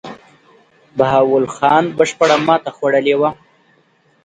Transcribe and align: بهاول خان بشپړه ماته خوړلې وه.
بهاول 0.97 1.45
خان 1.55 1.83
بشپړه 1.97 2.35
ماته 2.47 2.69
خوړلې 2.75 3.15
وه. 3.21 3.29